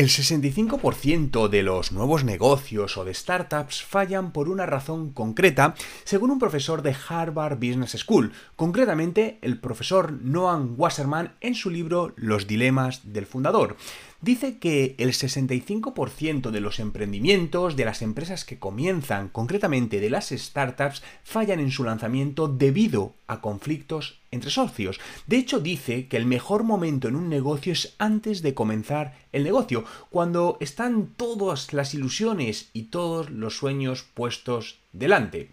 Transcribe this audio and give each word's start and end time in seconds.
El 0.00 0.08
65% 0.08 1.50
de 1.50 1.62
los 1.62 1.92
nuevos 1.92 2.24
negocios 2.24 2.96
o 2.96 3.04
de 3.04 3.12
startups 3.12 3.82
fallan 3.82 4.32
por 4.32 4.48
una 4.48 4.64
razón 4.64 5.12
concreta, 5.12 5.74
según 6.04 6.30
un 6.30 6.38
profesor 6.38 6.80
de 6.80 6.96
Harvard 7.06 7.56
Business 7.56 7.90
School, 7.98 8.32
concretamente 8.56 9.38
el 9.42 9.60
profesor 9.60 10.10
Noam 10.10 10.74
Wasserman 10.78 11.34
en 11.42 11.54
su 11.54 11.68
libro 11.68 12.14
Los 12.16 12.46
dilemas 12.46 13.12
del 13.12 13.26
fundador 13.26 13.76
dice 14.20 14.58
que 14.58 14.94
el 14.98 15.10
65% 15.10 16.50
de 16.50 16.60
los 16.60 16.78
emprendimientos, 16.80 17.76
de 17.76 17.84
las 17.84 18.02
empresas 18.02 18.44
que 18.44 18.58
comienzan, 18.58 19.28
concretamente 19.28 20.00
de 20.00 20.10
las 20.10 20.30
startups, 20.30 21.02
fallan 21.24 21.60
en 21.60 21.70
su 21.70 21.84
lanzamiento 21.84 22.48
debido 22.48 23.14
a 23.26 23.40
conflictos 23.40 24.20
entre 24.30 24.50
socios. 24.50 25.00
De 25.26 25.36
hecho, 25.36 25.60
dice 25.60 26.08
que 26.08 26.16
el 26.16 26.26
mejor 26.26 26.64
momento 26.64 27.08
en 27.08 27.16
un 27.16 27.28
negocio 27.28 27.72
es 27.72 27.94
antes 27.98 28.42
de 28.42 28.54
comenzar 28.54 29.16
el 29.32 29.44
negocio, 29.44 29.84
cuando 30.10 30.56
están 30.60 31.08
todas 31.16 31.72
las 31.72 31.94
ilusiones 31.94 32.70
y 32.72 32.84
todos 32.84 33.30
los 33.30 33.56
sueños 33.56 34.04
puestos 34.14 34.78
delante. 34.92 35.50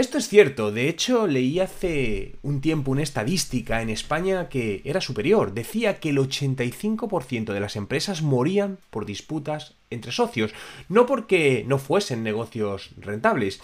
Esto 0.00 0.16
es 0.16 0.28
cierto, 0.28 0.72
de 0.72 0.88
hecho 0.88 1.26
leí 1.26 1.60
hace 1.60 2.36
un 2.40 2.62
tiempo 2.62 2.90
una 2.90 3.02
estadística 3.02 3.82
en 3.82 3.90
España 3.90 4.48
que 4.48 4.80
era 4.86 5.02
superior. 5.02 5.52
Decía 5.52 6.00
que 6.00 6.08
el 6.08 6.16
85% 6.16 7.52
de 7.52 7.60
las 7.60 7.76
empresas 7.76 8.22
morían 8.22 8.78
por 8.88 9.04
disputas 9.04 9.74
entre 9.90 10.10
socios, 10.10 10.54
no 10.88 11.04
porque 11.04 11.64
no 11.68 11.76
fuesen 11.76 12.22
negocios 12.22 12.92
rentables. 12.96 13.60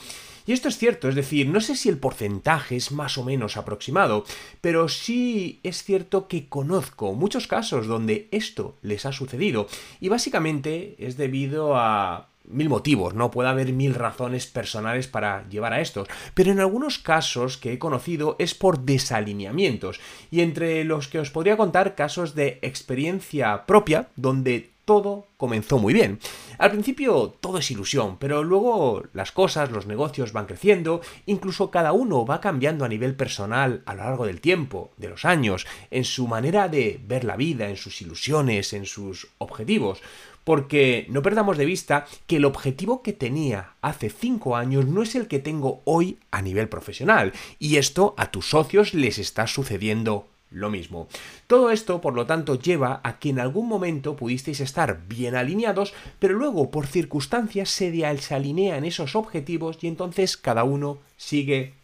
Y 0.47 0.53
esto 0.53 0.69
es 0.69 0.79
cierto, 0.79 1.09
es 1.09 1.15
decir, 1.15 1.49
no 1.49 1.61
sé 1.61 1.75
si 1.75 1.89
el 1.89 1.99
porcentaje 1.99 2.77
es 2.77 2.93
más 2.93 3.19
o 3.19 3.25
menos 3.25 3.57
aproximado, 3.57 4.25
pero 4.61 4.89
sí 4.89 5.61
es 5.63 5.83
cierto 5.83 6.29
que 6.29 6.49
conozco 6.49 7.15
muchos 7.15 7.47
casos 7.47 7.87
donde 7.87 8.29
esto 8.31 8.77
les 8.83 9.07
ha 9.07 9.13
sucedido 9.13 9.67
y 10.01 10.09
básicamente 10.09 10.95
es 10.99 11.17
debido 11.17 11.77
a 11.77 12.29
mil 12.49 12.69
motivos, 12.69 13.15
¿no? 13.15 13.31
Puede 13.31 13.49
haber 13.49 13.73
mil 13.73 13.95
razones 13.95 14.47
personales 14.47 15.09
para 15.09 15.49
llevar 15.49 15.73
a 15.73 15.81
estos, 15.81 16.09
pero 16.35 16.53
en 16.53 16.61
algunos 16.61 16.99
casos 16.99 17.57
que 17.57 17.73
he 17.73 17.79
conocido 17.79 18.37
es 18.39 18.55
por 18.55 18.81
desalineamientos, 18.81 20.01
y 20.31 20.41
entre 20.43 20.85
los 20.85 21.09
que 21.09 21.19
os 21.19 21.31
podría 21.31 21.57
contar 21.57 21.97
casos 21.97 22.37
de 22.37 22.61
experiencia 22.63 23.67
propia, 23.67 24.09
donde 24.15 24.71
todo 24.87 25.27
comenzó 25.37 25.79
muy 25.79 25.93
bien. 25.93 26.19
Al 26.57 26.71
principio 26.71 27.35
todo 27.41 27.59
es 27.59 27.71
ilusión, 27.71 28.17
pero 28.19 28.43
luego 28.43 29.03
las 29.13 29.33
cosas, 29.33 29.71
los 29.71 29.87
negocios 29.87 30.33
van 30.33 30.47
creciendo, 30.47 31.03
incluso 31.27 31.71
cada 31.71 31.93
uno 31.93 32.25
va 32.25 32.41
cambiando 32.41 32.87
a 32.87 32.89
nivel 32.89 33.15
personal 33.15 33.83
a 33.85 33.95
lo 33.95 34.05
largo 34.05 34.25
del 34.25 34.41
tiempo, 34.41 34.93
de 34.97 35.11
los 35.11 35.27
años, 35.27 35.67
en 35.91 36.05
su 36.05 36.27
manera 36.29 36.69
de 36.69 36.99
ver 37.07 37.25
la 37.25 37.37
vida, 37.37 37.69
en 37.69 37.77
sus 37.77 38.01
ilusiones, 38.01 38.73
en 38.73 38.87
sus 38.87 39.29
objetivos 39.37 40.01
porque 40.45 41.07
no 41.09 41.23
perdamos 41.23 41.59
de 41.59 41.65
vista 41.65 42.07
que 42.29 42.37
el 42.37 42.45
objetivo 42.45 43.03
que 43.03 43.13
tenía 43.13 43.73
hace 43.83 44.11
5 44.11 44.55
años 44.55 44.87
no 44.87 45.03
es 45.03 45.17
el 45.17 45.27
que 45.27 45.41
tengo 45.41 45.83
hoy 45.85 46.21
a 46.31 46.41
nivel 46.41 46.69
profesional, 46.69 47.33
y 47.59 47.79
esto 47.79 48.15
a 48.17 48.31
tus 48.31 48.51
socios 48.51 48.95
les 48.95 49.19
está 49.19 49.49
sucediendo 49.49 50.29
lo 50.51 50.71
mismo. 50.71 51.09
Todo 51.47 51.71
esto, 51.71 52.01
por 52.01 52.15
lo 52.15 52.27
tanto, 52.27 52.55
lleva 52.55 53.01
a 53.03 53.19
que 53.19 53.31
en 53.31 53.41
algún 53.41 53.69
momento 53.69 54.17
pudisteis 54.17 54.61
estar 54.61 55.01
bien 55.09 55.35
alineados, 55.35 55.93
pero 56.19 56.35
luego 56.35 56.71
por 56.71 56.87
circunstancias 56.87 57.71
se 57.71 57.91
desalinean 57.91 58.85
esos 58.85 59.17
objetivos 59.17 59.79
y 59.83 59.89
entonces 59.89 60.37
cada 60.37 60.65
uno 60.65 60.99
sigue 61.17 61.75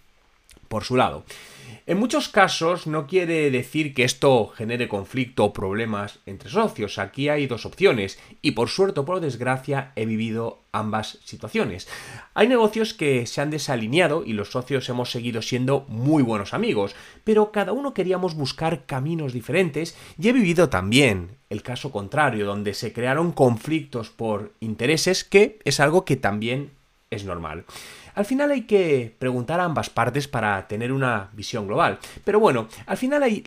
por 0.69 0.85
su 0.85 0.97
lado. 0.97 1.25
En 1.85 1.99
muchos 1.99 2.29
casos 2.29 2.87
no 2.87 3.09
quiere 3.09 3.51
decir 3.51 3.93
que 3.93 4.05
esto 4.05 4.47
genere 4.47 4.87
conflicto 4.87 5.45
o 5.45 5.53
problemas 5.53 6.21
entre 6.27 6.49
socios. 6.49 6.99
Aquí 6.99 7.29
hay 7.29 7.49
dos 7.49 7.67
opciones 7.67 8.21
y 8.41 8.53
por 8.53 8.69
suerte 8.69 9.01
o 9.01 9.05
por 9.05 9.19
desgracia 9.19 9.91
he 9.97 10.07
vivido 10.07 10.63
ambas 10.71 11.19
situaciones. 11.25 11.89
Hay 12.35 12.47
negocios 12.47 12.95
que 12.95 13.27
se 13.27 13.41
han 13.41 13.51
desalineado 13.51 14.23
y 14.25 14.33
los 14.33 14.53
socios 14.53 14.89
hemos 14.91 15.11
seguido 15.11 15.43
siendo 15.43 15.85
muy 15.89 16.23
buenos 16.23 16.55
amigos, 16.55 16.95
pero 17.25 17.51
cada 17.51 17.73
uno 17.73 17.95
queríamos 17.95 18.37
buscar 18.37 18.87
caminos 18.87 19.33
diferentes 19.33 19.97
y 20.17 20.29
he 20.29 20.33
vivido 20.33 20.69
también 20.69 21.37
el 21.51 21.65
caso 21.65 21.91
contrario, 21.91 22.47
donde 22.47 22.75
se 22.75 22.93
crearon 22.93 23.33
conflictos 23.33 24.09
por 24.11 24.53
intereses, 24.61 25.25
que 25.25 25.59
es 25.65 25.81
algo 25.81 26.05
que 26.05 26.17
también 26.17 26.71
es 27.11 27.25
normal. 27.25 27.65
Al 28.15 28.25
final 28.25 28.51
hay 28.51 28.63
que 28.63 29.15
preguntar 29.19 29.61
a 29.61 29.65
ambas 29.65 29.91
partes 29.91 30.29
para 30.29 30.67
tener 30.69 30.93
una 30.93 31.31
visión 31.33 31.67
global. 31.67 31.99
Pero 32.25 32.41
bueno, 32.41 32.69
al 32.87 32.97
final 32.97 33.23
hay... 33.23 33.45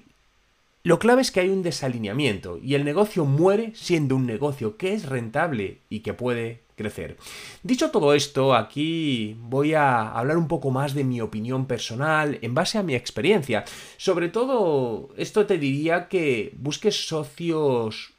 Lo 0.83 0.99
clave 0.99 1.23
es 1.23 1.31
que 1.31 1.39
hay 1.39 1.49
un 1.49 1.63
desalineamiento 1.63 2.59
y 2.61 2.75
el 2.75 2.85
negocio 2.85 3.25
muere 3.25 3.71
siendo 3.73 4.15
un 4.15 4.27
negocio 4.27 4.77
que 4.77 4.93
es 4.93 5.07
rentable 5.07 5.79
y 5.89 6.01
que 6.01 6.13
puede 6.13 6.61
crecer. 6.75 7.17
Dicho 7.63 7.89
todo 7.89 8.13
esto, 8.13 8.53
aquí 8.53 9.35
voy 9.39 9.73
a 9.73 10.11
hablar 10.11 10.37
un 10.37 10.47
poco 10.47 10.71
más 10.71 10.93
de 10.93 11.03
mi 11.03 11.21
opinión 11.21 11.65
personal 11.65 12.37
en 12.41 12.53
base 12.53 12.77
a 12.77 12.83
mi 12.83 12.93
experiencia. 12.93 13.65
Sobre 13.97 14.29
todo, 14.29 15.09
esto 15.17 15.45
te 15.45 15.57
diría 15.57 16.07
que 16.07 16.53
busques 16.57 17.07
socios, 17.07 18.13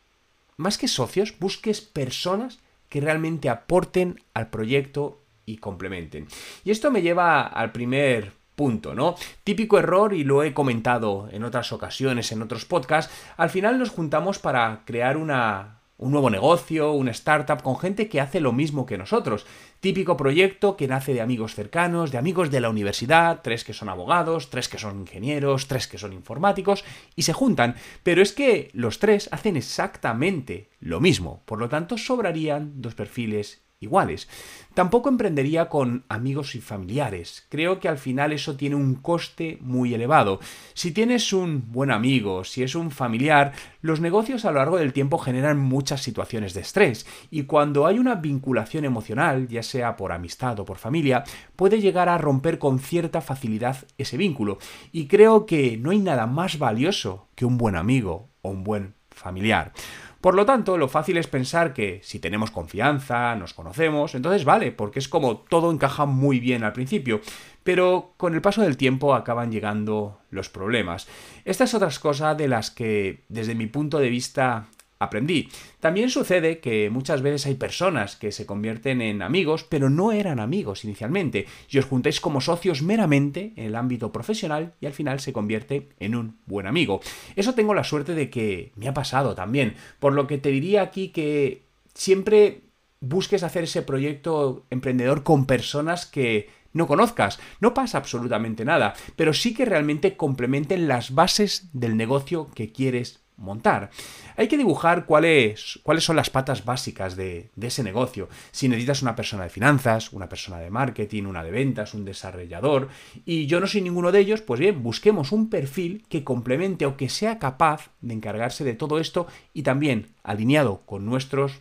más 0.56 0.78
que 0.78 0.88
socios, 0.88 1.38
busques 1.38 1.80
personas 1.80 2.58
que 2.88 3.00
realmente 3.00 3.48
aporten 3.48 4.20
al 4.34 4.48
proyecto 4.48 5.20
y 5.46 5.56
complementen. 5.58 6.26
Y 6.64 6.72
esto 6.72 6.90
me 6.90 7.00
lleva 7.00 7.42
al 7.42 7.72
primer 7.72 8.32
punto, 8.56 8.94
¿no? 8.94 9.14
Típico 9.44 9.78
error, 9.78 10.12
y 10.12 10.24
lo 10.24 10.42
he 10.42 10.52
comentado 10.52 11.28
en 11.30 11.44
otras 11.44 11.72
ocasiones, 11.72 12.32
en 12.32 12.42
otros 12.42 12.64
podcasts, 12.64 13.12
al 13.36 13.50
final 13.50 13.78
nos 13.78 13.90
juntamos 13.90 14.38
para 14.38 14.82
crear 14.84 15.16
una, 15.16 15.80
un 15.98 16.10
nuevo 16.10 16.30
negocio, 16.30 16.92
una 16.92 17.10
startup 17.10 17.62
con 17.62 17.78
gente 17.78 18.08
que 18.08 18.20
hace 18.20 18.40
lo 18.40 18.52
mismo 18.52 18.86
que 18.86 18.98
nosotros. 18.98 19.46
Típico 19.80 20.16
proyecto 20.16 20.76
que 20.76 20.88
nace 20.88 21.12
de 21.12 21.20
amigos 21.20 21.54
cercanos, 21.54 22.10
de 22.10 22.18
amigos 22.18 22.50
de 22.50 22.60
la 22.60 22.70
universidad, 22.70 23.40
tres 23.42 23.62
que 23.62 23.74
son 23.74 23.90
abogados, 23.90 24.48
tres 24.48 24.68
que 24.68 24.78
son 24.78 25.00
ingenieros, 25.00 25.68
tres 25.68 25.86
que 25.86 25.98
son 25.98 26.14
informáticos, 26.14 26.82
y 27.14 27.22
se 27.22 27.34
juntan. 27.34 27.76
Pero 28.02 28.22
es 28.22 28.32
que 28.32 28.70
los 28.72 28.98
tres 28.98 29.28
hacen 29.32 29.56
exactamente 29.56 30.70
lo 30.80 31.00
mismo, 31.00 31.42
por 31.44 31.58
lo 31.58 31.68
tanto 31.68 31.98
sobrarían 31.98 32.80
dos 32.80 32.94
perfiles 32.94 33.65
iguales. 33.80 34.28
Tampoco 34.72 35.08
emprendería 35.08 35.68
con 35.68 36.04
amigos 36.08 36.54
y 36.54 36.60
familiares. 36.60 37.46
Creo 37.50 37.78
que 37.78 37.88
al 37.88 37.98
final 37.98 38.32
eso 38.32 38.56
tiene 38.56 38.74
un 38.74 38.94
coste 38.94 39.58
muy 39.60 39.92
elevado. 39.92 40.40
Si 40.72 40.92
tienes 40.92 41.32
un 41.32 41.70
buen 41.72 41.90
amigo, 41.90 42.44
si 42.44 42.62
es 42.62 42.74
un 42.74 42.90
familiar, 42.90 43.52
los 43.82 44.00
negocios 44.00 44.44
a 44.44 44.50
lo 44.50 44.58
largo 44.58 44.78
del 44.78 44.94
tiempo 44.94 45.18
generan 45.18 45.58
muchas 45.58 46.02
situaciones 46.02 46.54
de 46.54 46.62
estrés 46.62 47.06
y 47.30 47.42
cuando 47.42 47.86
hay 47.86 47.98
una 47.98 48.14
vinculación 48.14 48.84
emocional, 48.84 49.48
ya 49.48 49.62
sea 49.62 49.96
por 49.96 50.12
amistad 50.12 50.58
o 50.60 50.64
por 50.64 50.78
familia, 50.78 51.24
puede 51.54 51.80
llegar 51.80 52.08
a 52.08 52.18
romper 52.18 52.58
con 52.58 52.78
cierta 52.78 53.20
facilidad 53.20 53.84
ese 53.98 54.16
vínculo. 54.16 54.58
Y 54.90 55.06
creo 55.06 55.44
que 55.44 55.76
no 55.76 55.90
hay 55.90 55.98
nada 55.98 56.26
más 56.26 56.58
valioso 56.58 57.28
que 57.34 57.44
un 57.44 57.58
buen 57.58 57.76
amigo 57.76 58.30
o 58.40 58.50
un 58.50 58.64
buen 58.64 58.94
familiar. 59.10 59.72
Por 60.20 60.34
lo 60.34 60.46
tanto, 60.46 60.76
lo 60.78 60.88
fácil 60.88 61.18
es 61.18 61.26
pensar 61.26 61.72
que 61.72 62.00
si 62.02 62.18
tenemos 62.18 62.50
confianza, 62.50 63.36
nos 63.36 63.54
conocemos, 63.54 64.14
entonces 64.14 64.44
vale, 64.44 64.72
porque 64.72 64.98
es 64.98 65.08
como 65.08 65.38
todo 65.38 65.70
encaja 65.70 66.06
muy 66.06 66.40
bien 66.40 66.64
al 66.64 66.72
principio, 66.72 67.20
pero 67.62 68.14
con 68.16 68.34
el 68.34 68.42
paso 68.42 68.62
del 68.62 68.76
tiempo 68.76 69.14
acaban 69.14 69.52
llegando 69.52 70.20
los 70.30 70.48
problemas. 70.48 71.06
Esta 71.44 71.64
es 71.64 71.74
otra 71.74 71.90
cosa 72.00 72.34
de 72.34 72.48
las 72.48 72.70
que, 72.70 73.24
desde 73.28 73.54
mi 73.54 73.66
punto 73.66 73.98
de 73.98 74.08
vista, 74.08 74.66
aprendí. 74.98 75.48
También 75.80 76.10
sucede 76.10 76.58
que 76.60 76.90
muchas 76.90 77.22
veces 77.22 77.46
hay 77.46 77.54
personas 77.54 78.16
que 78.16 78.32
se 78.32 78.46
convierten 78.46 79.02
en 79.02 79.22
amigos, 79.22 79.64
pero 79.64 79.90
no 79.90 80.12
eran 80.12 80.40
amigos 80.40 80.84
inicialmente, 80.84 81.46
y 81.68 81.78
os 81.78 81.84
juntáis 81.84 82.20
como 82.20 82.40
socios 82.40 82.82
meramente 82.82 83.52
en 83.56 83.66
el 83.66 83.76
ámbito 83.76 84.12
profesional 84.12 84.74
y 84.80 84.86
al 84.86 84.92
final 84.92 85.20
se 85.20 85.32
convierte 85.32 85.88
en 86.00 86.14
un 86.14 86.38
buen 86.46 86.66
amigo. 86.66 87.00
Eso 87.34 87.54
tengo 87.54 87.74
la 87.74 87.84
suerte 87.84 88.14
de 88.14 88.30
que 88.30 88.72
me 88.76 88.88
ha 88.88 88.94
pasado 88.94 89.34
también, 89.34 89.74
por 89.98 90.12
lo 90.12 90.26
que 90.26 90.38
te 90.38 90.50
diría 90.50 90.82
aquí 90.82 91.08
que 91.08 91.62
siempre 91.94 92.62
busques 93.00 93.42
hacer 93.42 93.64
ese 93.64 93.82
proyecto 93.82 94.64
emprendedor 94.70 95.22
con 95.22 95.46
personas 95.46 96.06
que 96.06 96.48
no 96.72 96.86
conozcas. 96.86 97.38
No 97.60 97.74
pasa 97.74 97.98
absolutamente 97.98 98.64
nada, 98.64 98.94
pero 99.16 99.32
sí 99.32 99.54
que 99.54 99.64
realmente 99.64 100.16
complementen 100.16 100.88
las 100.88 101.14
bases 101.14 101.70
del 101.72 101.96
negocio 101.96 102.48
que 102.54 102.72
quieres 102.72 103.20
montar. 103.36 103.90
Hay 104.36 104.48
que 104.48 104.56
dibujar 104.56 105.06
cuáles, 105.06 105.78
cuáles 105.82 106.04
son 106.04 106.16
las 106.16 106.30
patas 106.30 106.64
básicas 106.64 107.16
de, 107.16 107.50
de, 107.54 107.66
ese 107.66 107.82
negocio. 107.82 108.28
Si 108.50 108.68
necesitas 108.68 109.02
una 109.02 109.16
persona 109.16 109.44
de 109.44 109.50
finanzas, 109.50 110.12
una 110.12 110.28
persona 110.28 110.58
de 110.58 110.70
marketing, 110.70 111.24
una 111.24 111.44
de 111.44 111.50
ventas, 111.50 111.94
un 111.94 112.04
desarrollador, 112.04 112.88
y 113.24 113.46
yo 113.46 113.60
no 113.60 113.66
soy 113.66 113.82
ninguno 113.82 114.12
de 114.12 114.20
ellos, 114.20 114.40
pues 114.40 114.60
bien, 114.60 114.82
busquemos 114.82 115.32
un 115.32 115.50
perfil 115.50 116.04
que 116.08 116.24
complemente 116.24 116.86
o 116.86 116.96
que 116.96 117.08
sea 117.08 117.38
capaz 117.38 117.90
de 118.00 118.14
encargarse 118.14 118.64
de 118.64 118.74
todo 118.74 118.98
esto 118.98 119.26
y 119.52 119.62
también 119.62 120.08
alineado 120.22 120.82
con 120.86 121.04
nuestros 121.04 121.60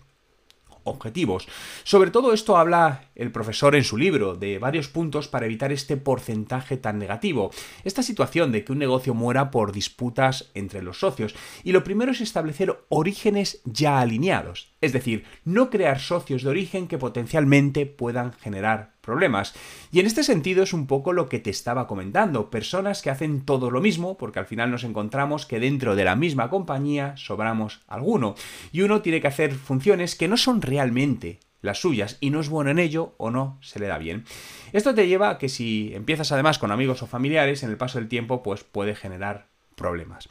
objetivos. 0.86 1.48
Sobre 1.84 2.12
todo 2.12 2.34
esto 2.34 2.58
habla 2.58 3.10
el 3.16 3.32
profesor 3.32 3.76
en 3.76 3.84
su 3.84 3.98
libro, 3.98 4.36
de 4.36 4.58
varios 4.58 4.88
puntos 4.88 5.28
para 5.28 5.46
evitar 5.46 5.72
este 5.72 5.98
porcentaje 5.98 6.78
tan 6.78 6.98
negativo, 6.98 7.52
esta 7.84 8.02
situación 8.02 8.52
de 8.52 8.64
que 8.64 8.72
un 8.72 8.80
negocio 8.80 9.14
muera 9.14 9.52
por 9.52 9.72
disputas 9.72 10.50
entre 10.54 10.82
los 10.82 11.00
socios. 11.00 11.36
Y 11.64 11.74
lo 11.74 11.84
primero 11.84 12.12
es 12.12 12.22
establecer 12.22 12.86
orígenes 12.90 13.62
ya 13.66 14.00
alineados, 14.00 14.74
es 14.82 14.94
decir, 14.94 15.26
no 15.44 15.70
crear 15.70 16.00
socios 16.00 16.44
de 16.44 16.50
origen 16.50 16.88
que 16.88 16.98
potencialmente 16.98 17.86
puedan 17.86 18.34
generar 18.34 18.95
problemas. 19.06 19.54
Y 19.92 20.00
en 20.00 20.08
este 20.08 20.24
sentido 20.24 20.64
es 20.64 20.74
un 20.74 20.88
poco 20.88 21.14
lo 21.14 21.30
que 21.30 21.40
te 21.40 21.50
estaba 21.50 21.88
comentando, 21.88 22.50
personas 22.50 23.02
que 23.02 23.10
hacen 23.10 23.46
todo 23.46 23.72
lo 23.72 23.80
mismo, 23.80 24.18
porque 24.18 24.40
al 24.40 24.48
final 24.48 24.72
nos 24.72 24.84
encontramos 24.84 25.46
que 25.46 25.60
dentro 25.60 25.96
de 25.96 26.04
la 26.04 26.16
misma 26.16 26.50
compañía 26.50 27.16
sobramos 27.16 27.82
alguno, 27.88 28.36
y 28.72 28.82
uno 28.82 29.02
tiene 29.02 29.22
que 29.22 29.28
hacer 29.28 29.54
funciones 29.54 30.16
que 30.16 30.28
no 30.28 30.38
son 30.38 30.62
realmente 30.62 31.40
las 31.62 31.80
suyas 31.80 32.18
y 32.22 32.30
no 32.30 32.40
es 32.40 32.50
bueno 32.50 32.70
en 32.70 32.80
ello 32.80 33.16
o 33.18 33.32
no 33.32 33.58
se 33.62 33.80
le 33.80 33.88
da 33.88 33.98
bien. 33.98 34.26
Esto 34.72 34.94
te 34.94 35.08
lleva 35.08 35.30
a 35.30 35.38
que 35.38 35.50
si 35.50 35.94
empiezas 35.94 36.32
además 36.32 36.60
con 36.60 36.72
amigos 36.72 37.02
o 37.02 37.08
familiares, 37.08 37.64
en 37.64 37.72
el 37.72 37.78
paso 37.78 37.98
del 37.98 38.08
tiempo 38.08 38.44
pues 38.44 38.64
puede 38.64 38.96
generar 38.96 39.48
problemas. 39.76 40.28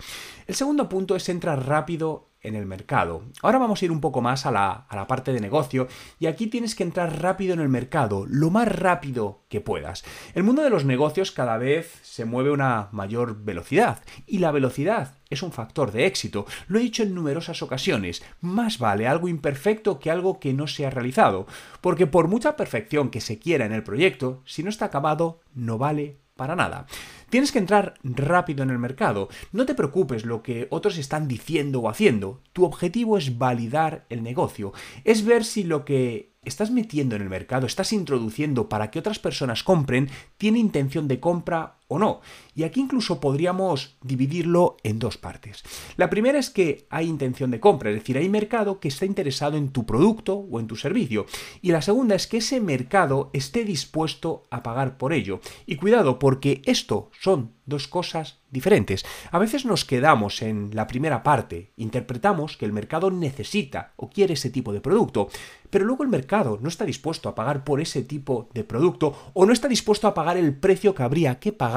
El 0.47 0.55
segundo 0.55 0.89
punto 0.89 1.17
es 1.17 1.29
entrar 1.29 1.67
rápido 1.67 2.29
en 2.45 2.55
el 2.55 2.67
mercado. 2.67 3.23
Ahora 3.43 3.59
vamos 3.59 3.83
a 3.83 3.85
ir 3.85 3.91
un 3.91 4.01
poco 4.01 4.21
más 4.21 4.47
a 4.47 4.53
la, 4.53 4.71
a 4.89 4.95
la, 4.95 5.07
parte 5.07 5.33
de 5.33 5.41
negocio 5.41 5.89
y 6.21 6.27
aquí 6.27 6.47
tienes 6.47 6.75
que 6.75 6.85
entrar 6.85 7.21
rápido 7.21 7.55
en 7.55 7.61
el 7.61 7.69
mercado, 7.69 8.27
lo 8.29 8.51
más 8.51 8.69
rápido 8.69 9.43
que 9.49 9.61
puedas. 9.61 10.05
El 10.35 10.45
mundo 10.45 10.63
de 10.63 10.71
los 10.71 10.85
negocios 10.85 11.33
cada 11.33 11.59
vez 11.59 11.99
se 12.03 12.25
mueve 12.25 12.51
a 12.51 12.55
una 12.55 12.89
mayor 12.93 13.45
velocidad 13.45 14.03
y 14.27 14.39
la 14.39 14.53
velocidad 14.53 15.17
es 15.31 15.43
un 15.43 15.53
factor 15.53 15.91
de 15.91 16.07
éxito. 16.07 16.47
Lo 16.69 16.79
he 16.79 16.83
dicho 16.83 17.03
en 17.03 17.15
numerosas 17.15 17.63
ocasiones, 17.63 18.23
más 18.41 18.79
vale 18.79 19.09
algo 19.09 19.29
imperfecto 19.29 19.99
que 19.99 20.11
algo 20.11 20.39
que 20.39 20.53
no 20.53 20.67
se 20.67 20.87
ha 20.87 20.91
realizado, 20.91 21.47
porque 21.81 22.07
por 22.07 22.29
mucha 22.29 22.57
perfección 22.57 23.11
que 23.11 23.21
se 23.21 23.39
quiera 23.39 23.67
en 23.67 23.73
el 23.73 23.83
proyecto, 23.83 24.43
si 24.45 24.63
no 24.63 24.71
está 24.71 24.87
acabado, 24.87 25.41
no 25.55 25.79
vale 25.79 26.24
para 26.37 26.57
nada. 26.57 26.87
Tienes 27.31 27.53
que 27.53 27.59
entrar 27.59 27.95
rápido 28.03 28.63
en 28.63 28.71
el 28.71 28.79
mercado. 28.79 29.29
No 29.53 29.67
te 29.67 29.75
preocupes 29.75 30.25
lo 30.25 30.43
que 30.43 30.67
otros 30.71 30.99
están 30.99 31.29
diciendo 31.29 31.81
o 31.81 31.89
haciendo. 31.89 32.41
Tu 32.53 32.65
objetivo 32.65 33.19
es 33.19 33.39
validar 33.39 34.07
el 34.09 34.23
negocio. 34.23 34.73
Es 35.05 35.25
ver 35.25 35.45
si 35.45 35.65
lo 35.65 35.85
que 35.85 36.35
estás 36.45 36.71
metiendo 36.71 37.17
en 37.17 37.23
el 37.23 37.31
mercado, 37.31 37.67
estás 37.67 37.93
introduciendo 37.93 38.69
para 38.69 38.91
que 38.91 38.99
otras 38.99 39.19
personas 39.19 39.63
compren, 39.63 40.11
tiene 40.37 40.59
intención 40.59 41.09
de 41.09 41.21
compra 41.21 41.79
o 41.89 41.99
no. 41.99 42.21
Y 42.55 42.63
aquí 42.63 42.81
incluso 42.81 43.21
podríamos 43.21 43.97
dividirlo 44.03 44.77
en 44.83 44.99
dos 44.99 45.19
partes. 45.19 45.63
La 45.97 46.11
primera 46.11 46.39
es 46.39 46.51
que 46.51 46.87
hay 46.91 47.09
intención 47.09 47.51
de 47.51 47.61
compra, 47.61 47.91
es 47.91 47.97
decir, 47.97 48.17
hay 48.17 48.29
mercado 48.29 48.81
que 48.81 48.89
está 48.89 49.05
interesado 49.05 49.57
en 49.57 49.71
tu 49.71 49.85
producto 49.85 50.35
o 50.37 50.61
en 50.61 50.67
tu 50.67 50.77
servicio. 50.77 51.27
Y 51.63 51.73
la 51.73 51.83
segunda 51.83 52.15
es 52.15 52.27
que 52.27 52.39
ese 52.39 52.61
mercado 52.61 53.31
esté 53.33 53.65
dispuesto 53.65 54.45
a 54.51 54.63
pagar 54.63 54.97
por 54.97 55.13
ello. 55.13 55.41
Y 55.67 55.77
cuidado, 55.77 56.19
porque 56.19 56.63
esto 56.65 57.11
son 57.21 57.53
dos 57.67 57.89
cosas 57.89 58.39
diferentes. 58.51 59.05
A 59.31 59.39
veces 59.39 59.65
nos 59.65 59.85
quedamos 59.85 60.43
en 60.43 60.71
la 60.75 60.87
primera 60.87 61.23
parte, 61.23 61.73
interpretamos 61.77 62.57
que 62.57 62.67
el 62.67 62.73
mercado 62.73 63.11
necesita 63.11 63.95
o 63.97 64.11
quiere 64.11 64.35
ese 64.35 64.51
tipo 64.51 64.73
de 64.73 64.81
producto, 64.81 65.29
pero 65.71 65.85
luego 65.85 66.05
el 66.05 66.09
mercado 66.09 66.59
no 66.61 66.69
está 66.69 66.85
dispuesto 66.85 67.29
a 67.29 67.35
pagar 67.35 67.65
por 67.65 67.81
ese 67.81 68.03
tipo 68.03 68.49
de 68.55 68.65
producto 68.65 69.33
o 69.33 69.45
no 69.45 69.53
está 69.53 69.67
dispuesto 69.67 70.07
a 70.07 70.15
pagar 70.15 70.37
el 70.37 70.55
precio 70.55 70.95
que 70.95 71.03
habría 71.03 71.41
que 71.41 71.53
pagar 71.53 71.74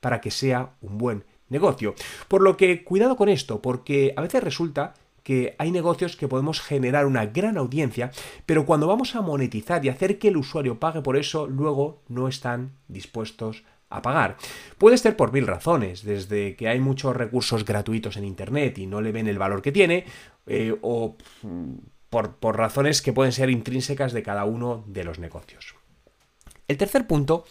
para 0.00 0.20
que 0.20 0.30
sea 0.30 0.74
un 0.80 0.98
buen 0.98 1.24
negocio. 1.48 1.94
Por 2.28 2.42
lo 2.42 2.56
que 2.56 2.84
cuidado 2.84 3.16
con 3.16 3.28
esto, 3.28 3.62
porque 3.62 4.14
a 4.16 4.22
veces 4.22 4.42
resulta 4.42 4.94
que 5.22 5.56
hay 5.58 5.72
negocios 5.72 6.16
que 6.16 6.28
podemos 6.28 6.60
generar 6.60 7.04
una 7.04 7.26
gran 7.26 7.58
audiencia, 7.58 8.12
pero 8.46 8.64
cuando 8.64 8.86
vamos 8.86 9.16
a 9.16 9.22
monetizar 9.22 9.84
y 9.84 9.88
hacer 9.88 10.18
que 10.18 10.28
el 10.28 10.36
usuario 10.36 10.78
pague 10.78 11.02
por 11.02 11.16
eso, 11.16 11.48
luego 11.48 12.02
no 12.08 12.28
están 12.28 12.76
dispuestos 12.86 13.64
a 13.90 14.02
pagar. 14.02 14.36
Puede 14.78 14.98
ser 14.98 15.16
por 15.16 15.32
mil 15.32 15.46
razones, 15.46 16.04
desde 16.04 16.54
que 16.54 16.68
hay 16.68 16.78
muchos 16.78 17.16
recursos 17.16 17.64
gratuitos 17.64 18.16
en 18.16 18.24
Internet 18.24 18.78
y 18.78 18.86
no 18.86 19.00
le 19.00 19.12
ven 19.12 19.26
el 19.26 19.38
valor 19.38 19.62
que 19.62 19.72
tiene, 19.72 20.04
eh, 20.46 20.76
o 20.82 21.16
mm, 21.42 21.74
por, 22.08 22.36
por 22.36 22.56
razones 22.56 23.02
que 23.02 23.12
pueden 23.12 23.32
ser 23.32 23.50
intrínsecas 23.50 24.12
de 24.12 24.22
cada 24.22 24.44
uno 24.44 24.84
de 24.86 25.02
los 25.02 25.18
negocios. 25.18 25.74
El 26.68 26.76
tercer 26.76 27.06
punto 27.06 27.44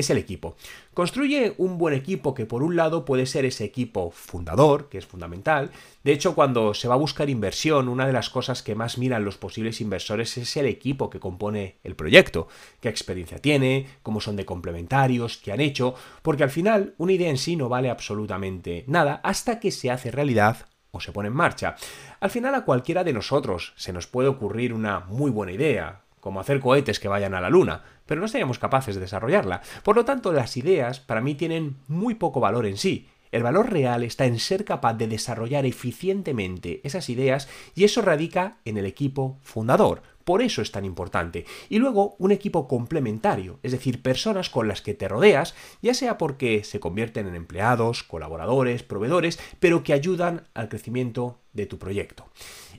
es 0.00 0.10
el 0.10 0.18
equipo. 0.18 0.56
Construye 0.94 1.54
un 1.58 1.78
buen 1.78 1.94
equipo 1.94 2.34
que 2.34 2.46
por 2.46 2.62
un 2.62 2.76
lado 2.76 3.04
puede 3.04 3.26
ser 3.26 3.44
ese 3.44 3.64
equipo 3.64 4.10
fundador, 4.10 4.88
que 4.88 4.98
es 4.98 5.06
fundamental. 5.06 5.70
De 6.02 6.12
hecho, 6.12 6.34
cuando 6.34 6.74
se 6.74 6.88
va 6.88 6.94
a 6.94 6.98
buscar 6.98 7.30
inversión, 7.30 7.88
una 7.88 8.06
de 8.06 8.12
las 8.12 8.30
cosas 8.30 8.62
que 8.62 8.74
más 8.74 8.98
miran 8.98 9.24
los 9.24 9.36
posibles 9.36 9.80
inversores 9.80 10.36
es 10.38 10.56
el 10.56 10.66
equipo 10.66 11.10
que 11.10 11.20
compone 11.20 11.76
el 11.84 11.94
proyecto. 11.94 12.48
Qué 12.80 12.88
experiencia 12.88 13.38
tiene, 13.38 13.86
cómo 14.02 14.20
son 14.20 14.36
de 14.36 14.44
complementarios, 14.44 15.36
qué 15.38 15.52
han 15.52 15.60
hecho, 15.60 15.94
porque 16.22 16.42
al 16.42 16.50
final 16.50 16.94
una 16.98 17.12
idea 17.12 17.30
en 17.30 17.38
sí 17.38 17.56
no 17.56 17.68
vale 17.68 17.90
absolutamente 17.90 18.84
nada 18.86 19.20
hasta 19.22 19.60
que 19.60 19.70
se 19.70 19.90
hace 19.90 20.10
realidad 20.10 20.66
o 20.90 21.00
se 21.00 21.12
pone 21.12 21.28
en 21.28 21.34
marcha. 21.34 21.76
Al 22.20 22.30
final 22.30 22.54
a 22.54 22.64
cualquiera 22.64 23.04
de 23.04 23.12
nosotros 23.12 23.72
se 23.76 23.92
nos 23.92 24.06
puede 24.06 24.28
ocurrir 24.28 24.72
una 24.72 25.00
muy 25.00 25.30
buena 25.30 25.52
idea, 25.52 26.02
como 26.20 26.40
hacer 26.40 26.60
cohetes 26.60 27.00
que 27.00 27.08
vayan 27.08 27.34
a 27.34 27.40
la 27.40 27.50
luna, 27.50 27.82
pero 28.06 28.20
no 28.20 28.28
seríamos 28.28 28.58
capaces 28.58 28.94
de 28.94 29.00
desarrollarla. 29.00 29.62
Por 29.82 29.96
lo 29.96 30.04
tanto, 30.04 30.32
las 30.32 30.56
ideas 30.56 31.00
para 31.00 31.20
mí 31.20 31.34
tienen 31.34 31.76
muy 31.88 32.14
poco 32.14 32.40
valor 32.40 32.66
en 32.66 32.76
sí. 32.76 33.08
El 33.32 33.44
valor 33.44 33.70
real 33.70 34.02
está 34.02 34.26
en 34.26 34.40
ser 34.40 34.64
capaz 34.64 34.94
de 34.94 35.06
desarrollar 35.06 35.64
eficientemente 35.64 36.80
esas 36.82 37.08
ideas 37.08 37.48
y 37.76 37.84
eso 37.84 38.02
radica 38.02 38.56
en 38.64 38.76
el 38.76 38.86
equipo 38.86 39.38
fundador. 39.42 40.02
Por 40.24 40.42
eso 40.42 40.62
es 40.62 40.72
tan 40.72 40.84
importante. 40.84 41.44
Y 41.68 41.78
luego 41.78 42.16
un 42.18 42.32
equipo 42.32 42.68
complementario, 42.68 43.58
es 43.62 43.72
decir, 43.72 44.02
personas 44.02 44.50
con 44.50 44.68
las 44.68 44.82
que 44.82 44.94
te 44.94 45.08
rodeas, 45.08 45.54
ya 45.80 45.94
sea 45.94 46.18
porque 46.18 46.64
se 46.64 46.80
convierten 46.80 47.26
en 47.26 47.34
empleados, 47.34 48.02
colaboradores, 48.02 48.82
proveedores, 48.82 49.38
pero 49.60 49.82
que 49.82 49.92
ayudan 49.92 50.48
al 50.54 50.68
crecimiento 50.68 51.38
de 51.52 51.66
tu 51.66 51.78
proyecto. 51.78 52.26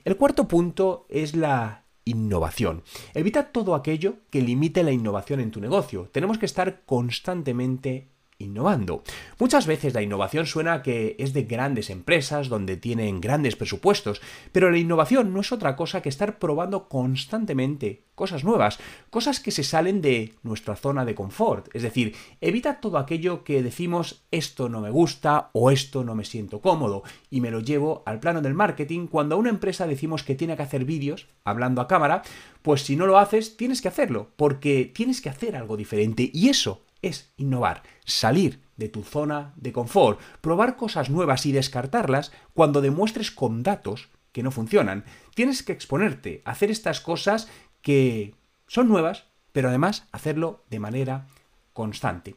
El 0.04 0.16
cuarto 0.16 0.48
punto 0.48 1.06
es 1.08 1.34
la 1.34 1.81
innovación. 2.04 2.82
Evita 3.14 3.52
todo 3.52 3.74
aquello 3.74 4.16
que 4.30 4.42
limite 4.42 4.82
la 4.82 4.92
innovación 4.92 5.40
en 5.40 5.50
tu 5.50 5.60
negocio. 5.60 6.08
Tenemos 6.12 6.38
que 6.38 6.46
estar 6.46 6.82
constantemente 6.84 8.08
innovando. 8.42 9.02
Muchas 9.38 9.66
veces 9.66 9.94
la 9.94 10.02
innovación 10.02 10.46
suena 10.46 10.82
que 10.82 11.16
es 11.18 11.32
de 11.32 11.44
grandes 11.44 11.90
empresas 11.90 12.48
donde 12.48 12.76
tienen 12.76 13.20
grandes 13.20 13.56
presupuestos, 13.56 14.20
pero 14.52 14.70
la 14.70 14.78
innovación 14.78 15.32
no 15.32 15.40
es 15.40 15.52
otra 15.52 15.76
cosa 15.76 16.02
que 16.02 16.08
estar 16.08 16.38
probando 16.38 16.88
constantemente 16.88 18.04
cosas 18.14 18.44
nuevas, 18.44 18.78
cosas 19.10 19.40
que 19.40 19.50
se 19.50 19.64
salen 19.64 20.00
de 20.00 20.34
nuestra 20.42 20.76
zona 20.76 21.04
de 21.04 21.14
confort. 21.14 21.74
Es 21.74 21.82
decir, 21.82 22.14
evita 22.40 22.80
todo 22.80 22.98
aquello 22.98 23.42
que 23.42 23.62
decimos 23.62 24.22
esto 24.30 24.68
no 24.68 24.80
me 24.80 24.90
gusta 24.90 25.50
o 25.52 25.70
esto 25.70 26.04
no 26.04 26.14
me 26.14 26.24
siento 26.24 26.60
cómodo 26.60 27.02
y 27.30 27.40
me 27.40 27.50
lo 27.50 27.60
llevo 27.60 28.02
al 28.06 28.20
plano 28.20 28.42
del 28.42 28.54
marketing 28.54 29.06
cuando 29.06 29.34
a 29.34 29.38
una 29.38 29.50
empresa 29.50 29.86
decimos 29.86 30.22
que 30.22 30.34
tiene 30.34 30.56
que 30.56 30.62
hacer 30.62 30.84
vídeos 30.84 31.26
hablando 31.44 31.80
a 31.80 31.88
cámara, 31.88 32.22
pues 32.62 32.82
si 32.82 32.96
no 32.96 33.06
lo 33.06 33.18
haces 33.18 33.56
tienes 33.56 33.80
que 33.80 33.88
hacerlo 33.88 34.30
porque 34.36 34.90
tienes 34.94 35.20
que 35.20 35.30
hacer 35.30 35.56
algo 35.56 35.76
diferente 35.76 36.30
y 36.32 36.48
eso 36.48 36.82
es 37.02 37.32
innovar, 37.36 37.82
salir 38.04 38.62
de 38.76 38.88
tu 38.88 39.02
zona 39.02 39.52
de 39.56 39.72
confort, 39.72 40.20
probar 40.40 40.76
cosas 40.76 41.10
nuevas 41.10 41.44
y 41.46 41.52
descartarlas 41.52 42.32
cuando 42.54 42.80
demuestres 42.80 43.30
con 43.30 43.62
datos 43.62 44.08
que 44.32 44.42
no 44.42 44.50
funcionan. 44.50 45.04
Tienes 45.34 45.62
que 45.62 45.72
exponerte, 45.72 46.42
hacer 46.44 46.70
estas 46.70 47.00
cosas 47.00 47.48
que 47.82 48.34
son 48.66 48.88
nuevas, 48.88 49.26
pero 49.52 49.68
además 49.68 50.06
hacerlo 50.12 50.64
de 50.70 50.80
manera 50.80 51.26
constante. 51.72 52.36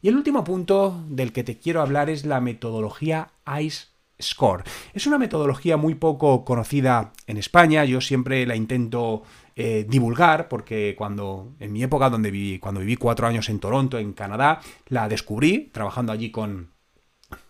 Y 0.00 0.08
el 0.08 0.16
último 0.16 0.44
punto 0.44 1.02
del 1.08 1.32
que 1.32 1.44
te 1.44 1.58
quiero 1.58 1.80
hablar 1.80 2.10
es 2.10 2.24
la 2.24 2.40
metodología 2.40 3.32
ICE 3.46 3.92
Score. 4.20 4.64
Es 4.94 5.06
una 5.06 5.18
metodología 5.18 5.76
muy 5.76 5.94
poco 5.94 6.44
conocida 6.44 7.12
en 7.26 7.36
España, 7.36 7.84
yo 7.84 8.00
siempre 8.00 8.46
la 8.46 8.56
intento 8.56 9.22
eh, 9.56 9.84
divulgar, 9.88 10.48
porque 10.48 10.94
cuando 10.96 11.54
en 11.58 11.72
mi 11.72 11.82
época 11.82 12.10
donde 12.10 12.30
viví, 12.30 12.58
cuando 12.58 12.80
viví 12.80 12.96
cuatro 12.96 13.26
años 13.26 13.48
en 13.48 13.58
Toronto, 13.58 13.98
en 13.98 14.12
Canadá, 14.12 14.60
la 14.88 15.08
descubrí 15.08 15.70
trabajando 15.72 16.12
allí 16.12 16.30
con, 16.30 16.72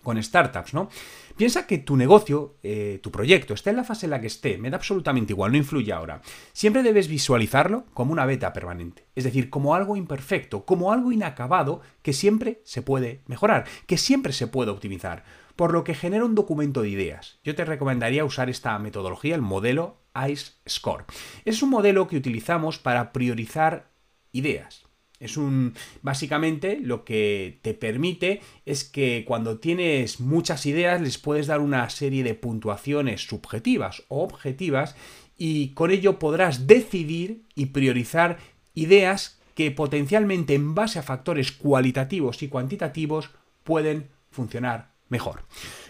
con 0.02 0.22
startups, 0.22 0.74
¿no? 0.74 0.88
Piensa 1.36 1.66
que 1.66 1.78
tu 1.78 1.96
negocio, 1.96 2.56
eh, 2.62 3.00
tu 3.02 3.10
proyecto, 3.10 3.54
esté 3.54 3.70
en 3.70 3.76
la 3.76 3.84
fase 3.84 4.06
en 4.06 4.10
la 4.10 4.20
que 4.20 4.26
esté, 4.26 4.58
me 4.58 4.68
da 4.68 4.76
absolutamente 4.76 5.32
igual, 5.32 5.52
no 5.52 5.58
influye 5.58 5.92
ahora. 5.92 6.20
Siempre 6.52 6.82
debes 6.82 7.08
visualizarlo 7.08 7.86
como 7.94 8.12
una 8.12 8.26
beta 8.26 8.52
permanente, 8.52 9.06
es 9.14 9.24
decir, 9.24 9.48
como 9.48 9.74
algo 9.74 9.96
imperfecto, 9.96 10.66
como 10.66 10.92
algo 10.92 11.10
inacabado 11.10 11.80
que 12.02 12.12
siempre 12.12 12.60
se 12.64 12.82
puede 12.82 13.22
mejorar, 13.26 13.64
que 13.86 13.96
siempre 13.96 14.32
se 14.32 14.46
puede 14.46 14.70
optimizar 14.70 15.24
por 15.56 15.72
lo 15.72 15.84
que 15.84 15.94
genera 15.94 16.24
un 16.24 16.34
documento 16.34 16.82
de 16.82 16.88
ideas. 16.88 17.38
Yo 17.44 17.54
te 17.54 17.64
recomendaría 17.64 18.24
usar 18.24 18.48
esta 18.48 18.78
metodología, 18.78 19.34
el 19.34 19.42
modelo 19.42 20.01
ICE 20.14 20.52
Score. 20.68 21.04
Es 21.44 21.62
un 21.62 21.70
modelo 21.70 22.06
que 22.08 22.16
utilizamos 22.16 22.78
para 22.78 23.12
priorizar 23.12 23.90
ideas. 24.32 24.84
Es 25.22 25.36
un. 25.36 25.74
Básicamente, 26.02 26.80
lo 26.82 27.04
que 27.04 27.60
te 27.62 27.74
permite 27.74 28.40
es 28.66 28.82
que 28.82 29.24
cuando 29.24 29.58
tienes 29.58 30.18
muchas 30.18 30.66
ideas, 30.66 31.00
les 31.00 31.16
puedes 31.16 31.46
dar 31.46 31.60
una 31.60 31.88
serie 31.90 32.24
de 32.24 32.34
puntuaciones 32.34 33.22
subjetivas 33.22 34.02
o 34.08 34.24
objetivas 34.24 34.96
y 35.38 35.68
con 35.74 35.92
ello 35.92 36.18
podrás 36.18 36.66
decidir 36.66 37.44
y 37.54 37.66
priorizar 37.66 38.38
ideas 38.74 39.38
que 39.54 39.70
potencialmente 39.70 40.54
en 40.54 40.74
base 40.74 40.98
a 40.98 41.02
factores 41.02 41.52
cualitativos 41.52 42.42
y 42.42 42.48
cuantitativos 42.48 43.30
pueden 43.62 44.08
funcionar 44.30 44.92
mejor. 45.08 45.44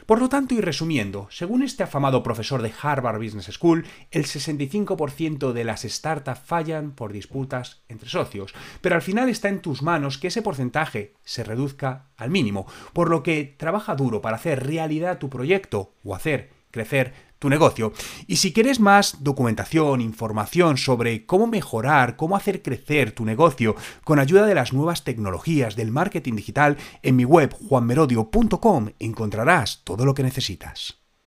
Por 0.06 0.20
lo 0.20 0.28
tanto, 0.28 0.54
y 0.54 0.60
resumiendo, 0.60 1.28
según 1.30 1.62
este 1.62 1.82
afamado 1.82 2.22
profesor 2.22 2.62
de 2.62 2.72
Harvard 2.80 3.18
Business 3.22 3.46
School, 3.52 3.86
el 4.10 4.24
65% 4.24 5.52
de 5.52 5.64
las 5.64 5.82
startups 5.82 6.40
fallan 6.40 6.92
por 6.92 7.12
disputas 7.12 7.82
entre 7.88 8.08
socios, 8.08 8.54
pero 8.80 8.94
al 8.94 9.02
final 9.02 9.28
está 9.28 9.48
en 9.48 9.62
tus 9.62 9.82
manos 9.82 10.18
que 10.18 10.28
ese 10.28 10.42
porcentaje 10.42 11.14
se 11.24 11.44
reduzca 11.44 12.10
al 12.16 12.30
mínimo, 12.30 12.66
por 12.92 13.10
lo 13.10 13.22
que 13.22 13.54
trabaja 13.56 13.94
duro 13.94 14.20
para 14.20 14.36
hacer 14.36 14.66
realidad 14.66 15.18
tu 15.18 15.30
proyecto 15.30 15.94
o 16.02 16.14
hacer 16.14 16.50
crecer 16.70 17.12
tu 17.42 17.50
negocio. 17.50 17.92
Y 18.28 18.36
si 18.36 18.52
quieres 18.52 18.78
más 18.78 19.16
documentación, 19.20 20.00
información 20.00 20.78
sobre 20.78 21.26
cómo 21.26 21.48
mejorar, 21.48 22.14
cómo 22.16 22.36
hacer 22.36 22.62
crecer 22.62 23.10
tu 23.10 23.24
negocio 23.24 23.74
con 24.04 24.20
ayuda 24.20 24.46
de 24.46 24.54
las 24.54 24.72
nuevas 24.72 25.02
tecnologías 25.02 25.74
del 25.74 25.90
marketing 25.90 26.36
digital, 26.36 26.78
en 27.02 27.16
mi 27.16 27.24
web 27.24 27.52
juanmerodio.com 27.52 28.90
encontrarás 29.00 29.82
todo 29.82 30.06
lo 30.06 30.14
que 30.14 30.22
necesitas. 30.22 31.01